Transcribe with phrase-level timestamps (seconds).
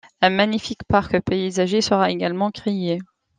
[0.21, 2.97] Un magnifique parc paysager sera également créé.